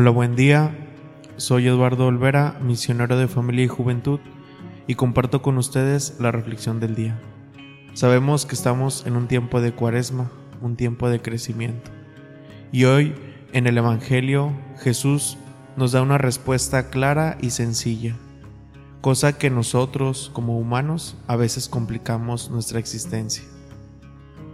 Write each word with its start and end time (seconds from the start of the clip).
Hola, 0.00 0.12
buen 0.12 0.34
día. 0.34 0.74
Soy 1.36 1.68
Eduardo 1.68 2.06
Olvera, 2.06 2.58
misionero 2.62 3.18
de 3.18 3.28
familia 3.28 3.66
y 3.66 3.68
juventud, 3.68 4.18
y 4.86 4.94
comparto 4.94 5.42
con 5.42 5.58
ustedes 5.58 6.16
la 6.18 6.32
reflexión 6.32 6.80
del 6.80 6.94
día. 6.94 7.20
Sabemos 7.92 8.46
que 8.46 8.54
estamos 8.54 9.04
en 9.06 9.14
un 9.14 9.28
tiempo 9.28 9.60
de 9.60 9.72
cuaresma, 9.72 10.30
un 10.62 10.76
tiempo 10.76 11.10
de 11.10 11.20
crecimiento. 11.20 11.90
Y 12.72 12.84
hoy, 12.84 13.14
en 13.52 13.66
el 13.66 13.76
Evangelio, 13.76 14.54
Jesús 14.78 15.36
nos 15.76 15.92
da 15.92 16.00
una 16.00 16.16
respuesta 16.16 16.88
clara 16.88 17.36
y 17.42 17.50
sencilla, 17.50 18.16
cosa 19.02 19.36
que 19.36 19.50
nosotros, 19.50 20.30
como 20.32 20.58
humanos, 20.58 21.18
a 21.26 21.36
veces 21.36 21.68
complicamos 21.68 22.50
nuestra 22.50 22.78
existencia. 22.78 23.44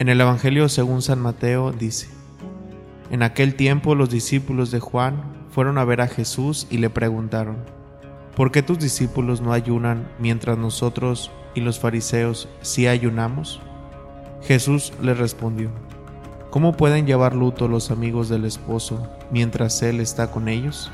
En 0.00 0.08
el 0.08 0.20
Evangelio 0.20 0.68
según 0.68 1.00
San 1.00 1.20
Mateo 1.20 1.70
dice, 1.70 2.17
en 3.10 3.22
aquel 3.22 3.54
tiempo 3.54 3.94
los 3.94 4.10
discípulos 4.10 4.70
de 4.70 4.80
Juan 4.80 5.22
fueron 5.50 5.78
a 5.78 5.84
ver 5.84 6.00
a 6.00 6.08
Jesús 6.08 6.66
y 6.70 6.78
le 6.78 6.90
preguntaron, 6.90 7.56
¿por 8.36 8.52
qué 8.52 8.62
tus 8.62 8.78
discípulos 8.78 9.40
no 9.40 9.52
ayunan 9.52 10.08
mientras 10.18 10.58
nosotros 10.58 11.30
y 11.54 11.60
los 11.62 11.78
fariseos 11.78 12.48
sí 12.60 12.86
ayunamos? 12.86 13.60
Jesús 14.42 14.92
les 15.02 15.18
respondió, 15.18 15.70
¿cómo 16.50 16.76
pueden 16.76 17.06
llevar 17.06 17.34
luto 17.34 17.66
los 17.66 17.90
amigos 17.90 18.28
del 18.28 18.44
esposo 18.44 19.08
mientras 19.30 19.82
él 19.82 20.00
está 20.00 20.30
con 20.30 20.48
ellos? 20.48 20.90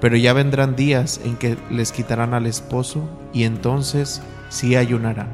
Pero 0.00 0.16
ya 0.16 0.34
vendrán 0.34 0.76
días 0.76 1.20
en 1.24 1.36
que 1.36 1.56
les 1.70 1.92
quitarán 1.92 2.34
al 2.34 2.44
esposo 2.44 3.08
y 3.32 3.44
entonces 3.44 4.20
sí 4.50 4.76
ayunarán. 4.76 5.30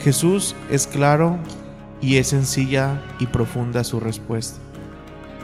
Jesús 0.00 0.54
es 0.70 0.86
claro 0.86 1.38
y 2.04 2.18
es 2.18 2.28
sencilla 2.28 3.02
y 3.18 3.26
profunda 3.26 3.82
su 3.82 3.98
respuesta. 3.98 4.60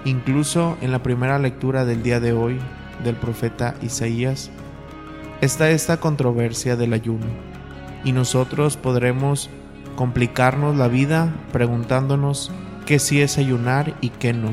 Incluso 0.05 0.77
en 0.83 0.92
la 0.92 1.02
primera 1.02 1.39
lectura 1.39 1.86
del 1.86 2.02
día 2.02 2.20
de 2.20 2.34
hoy 2.34 2.58
del 3.02 3.17
profeta 3.17 3.75
Isaías 3.80 4.50
está 5.41 5.70
esta 5.70 6.00
controversia 6.00 6.77
del 6.77 6.92
ayuno 6.92 7.25
y 8.05 8.12
nosotros 8.12 8.77
podremos 8.77 9.48
complicarnos 9.97 10.77
la 10.77 10.89
vida 10.89 11.34
preguntándonos 11.50 12.52
qué 12.84 12.98
sí 12.98 13.22
es 13.22 13.39
ayunar 13.39 13.95
y 14.02 14.11
qué 14.11 14.34
no. 14.34 14.52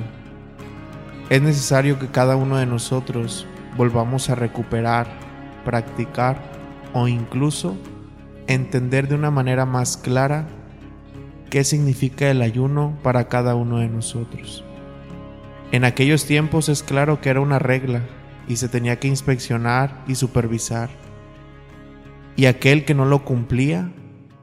Es 1.30 1.42
necesario 1.42 2.00
que 2.00 2.08
cada 2.08 2.38
uno 2.38 2.56
de 2.56 2.66
nosotros 2.66 3.46
volvamos 3.76 4.30
a 4.30 4.36
recuperar, 4.36 5.08
practicar 5.66 6.38
o 6.94 7.10
incluso 7.10 7.76
entender 8.48 9.10
de 9.10 9.16
una 9.16 9.30
manera 9.30 9.66
más 9.66 9.98
clara 9.98 10.48
qué 11.50 11.64
significa 11.64 12.30
el 12.30 12.42
ayuno 12.42 12.98
para 13.04 13.28
cada 13.28 13.56
uno 13.56 13.80
de 13.80 13.88
nosotros. 13.88 14.64
En 15.72 15.84
aquellos 15.84 16.26
tiempos 16.26 16.70
es 16.70 16.84
claro 16.84 17.20
que 17.20 17.30
era 17.30 17.42
una 17.42 17.60
regla 17.60 18.02
y 18.48 18.56
se 18.56 18.70
tenía 18.70 19.00
que 19.00 19.08
inspeccionar 19.08 20.04
y 20.08 20.16
supervisar, 20.16 20.90
y 22.36 22.46
aquel 22.46 22.86
que 22.86 22.94
no 22.94 23.06
lo 23.06 23.26
cumplía 23.26 23.92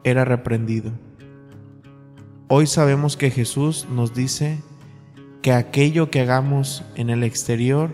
era 0.03 0.25
reprendido. 0.25 0.93
Hoy 2.49 2.67
sabemos 2.67 3.17
que 3.17 3.31
Jesús 3.31 3.87
nos 3.91 4.15
dice 4.15 4.59
que 5.41 5.53
aquello 5.53 6.11
que 6.11 6.21
hagamos 6.21 6.85
en 6.95 7.09
el 7.09 7.23
exterior 7.23 7.91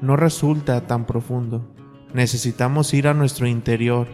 no 0.00 0.16
resulta 0.16 0.86
tan 0.86 1.06
profundo. 1.06 1.64
Necesitamos 2.12 2.92
ir 2.94 3.06
a 3.06 3.14
nuestro 3.14 3.46
interior 3.46 4.08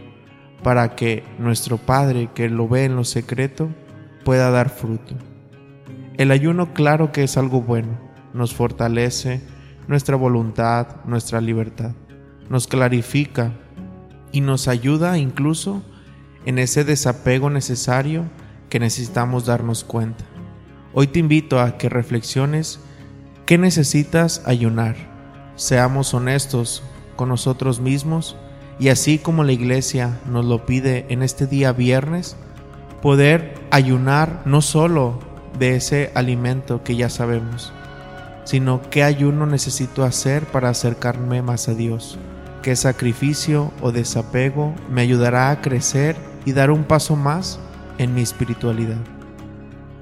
para 0.63 0.97
que 0.97 1.23
nuestro 1.39 1.79
Padre 1.79 2.31
que 2.35 2.49
lo 2.49 2.69
ve 2.69 2.85
en 2.85 2.97
lo 2.97 3.05
secreto 3.05 3.69
pueda 4.25 4.51
dar 4.51 4.71
fruto. 4.71 5.15
El 6.17 6.31
ayuno 6.31 6.73
claro 6.75 7.13
que 7.13 7.23
es 7.25 7.37
algo 7.37 7.61
bueno, 7.61 7.99
nos 8.33 8.55
fortalece 8.55 9.43
nuestra 9.89 10.17
voluntad, 10.17 11.05
nuestra 11.05 11.41
libertad, 11.41 11.93
nos 12.49 12.67
clarifica 12.67 13.53
y 14.33 14.41
nos 14.41 14.69
ayuda 14.69 15.19
incluso 15.19 15.83
en 16.47 16.59
ese 16.59 16.85
desapego 16.85 17.51
necesario 17.51 18.25
que 18.69 18.81
necesitamos 18.81 19.47
darnos 19.47 19.85
cuenta. 19.85 20.25
Hoy 20.93 21.09
te 21.09 21.19
invito 21.19 21.61
a 21.61 21.77
que 21.79 21.89
reflexiones 21.89 22.81
qué 23.47 23.59
necesitas 23.59 24.43
ayunar. 24.47 24.97
Seamos 25.57 26.15
honestos 26.15 26.83
con 27.17 27.29
nosotros 27.29 27.81
mismos 27.81 28.37
y 28.79 28.89
así 28.89 29.19
como 29.19 29.45
la 29.45 29.53
iglesia 29.53 30.19
nos 30.29 30.45
lo 30.45 30.67
pide 30.67 31.07
en 31.09 31.23
este 31.23 31.47
día 31.47 31.73
viernes, 31.73 32.37
poder 33.03 33.55
ayunar 33.75 34.43
no 34.45 34.63
solo 34.63 35.19
de 35.59 35.75
ese 35.75 36.13
alimento 36.15 36.85
que 36.85 36.95
ya 36.95 37.09
sabemos, 37.09 37.73
sino 38.45 38.81
qué 38.89 39.03
ayuno 39.03 39.47
necesito 39.47 40.05
hacer 40.05 40.45
para 40.45 40.69
acercarme 40.69 41.43
más 41.43 41.69
a 41.69 41.75
Dios, 41.75 42.17
qué 42.63 42.77
sacrificio 42.77 43.73
o 43.83 43.91
desapego 43.91 44.73
me 44.89 45.01
ayudará 45.01 45.51
a 45.51 45.61
crecer 45.61 46.15
y 46.45 46.53
dar 46.53 46.71
un 46.71 46.85
paso 46.85 47.17
más 47.17 47.59
en 47.99 48.15
mi 48.15 48.23
espiritualidad. 48.23 49.01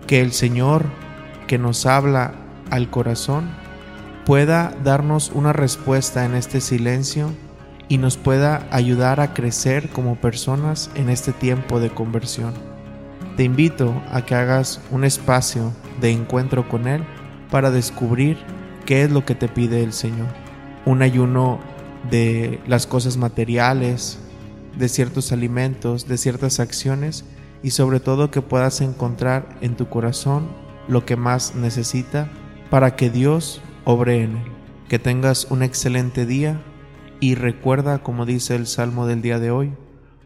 Que 0.06 0.20
el 0.20 0.32
Señor 0.32 0.84
que 1.46 1.56
nos 1.56 1.86
habla 1.86 2.34
al 2.68 2.90
corazón 2.90 3.48
pueda 4.26 4.74
darnos 4.84 5.32
una 5.34 5.54
respuesta 5.54 6.26
en 6.26 6.34
este 6.34 6.60
silencio 6.60 7.30
y 7.88 7.96
nos 7.96 8.18
pueda 8.18 8.66
ayudar 8.70 9.18
a 9.20 9.32
crecer 9.32 9.88
como 9.88 10.16
personas 10.16 10.90
en 10.94 11.08
este 11.08 11.32
tiempo 11.32 11.80
de 11.80 11.88
conversión. 11.88 12.71
Te 13.36 13.44
invito 13.44 14.02
a 14.10 14.26
que 14.26 14.34
hagas 14.34 14.80
un 14.90 15.04
espacio 15.04 15.72
de 16.00 16.10
encuentro 16.10 16.68
con 16.68 16.86
Él 16.86 17.02
para 17.50 17.70
descubrir 17.70 18.36
qué 18.84 19.04
es 19.04 19.10
lo 19.10 19.24
que 19.24 19.34
te 19.34 19.48
pide 19.48 19.82
el 19.82 19.94
Señor. 19.94 20.28
Un 20.84 21.00
ayuno 21.00 21.58
de 22.10 22.60
las 22.66 22.86
cosas 22.86 23.16
materiales, 23.16 24.18
de 24.76 24.88
ciertos 24.88 25.32
alimentos, 25.32 26.06
de 26.08 26.18
ciertas 26.18 26.60
acciones 26.60 27.24
y 27.62 27.70
sobre 27.70 28.00
todo 28.00 28.30
que 28.30 28.42
puedas 28.42 28.80
encontrar 28.80 29.56
en 29.60 29.76
tu 29.76 29.88
corazón 29.88 30.48
lo 30.88 31.06
que 31.06 31.16
más 31.16 31.54
necesita 31.54 32.28
para 32.70 32.96
que 32.96 33.08
Dios 33.08 33.62
obre 33.84 34.22
en 34.22 34.36
él. 34.36 34.52
Que 34.88 34.98
tengas 34.98 35.46
un 35.50 35.62
excelente 35.62 36.26
día 36.26 36.60
y 37.18 37.34
recuerda, 37.34 38.02
como 38.02 38.26
dice 38.26 38.56
el 38.56 38.66
Salmo 38.66 39.06
del 39.06 39.22
día 39.22 39.38
de 39.38 39.50
hoy, 39.50 39.72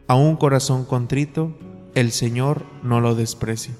a 0.07 0.15
un 0.15 0.35
corazón 0.35 0.83
contrito 0.83 1.55
el 1.99 2.11
Señor 2.11 2.63
no 2.83 3.01
lo 3.01 3.15
desprecia. 3.15 3.73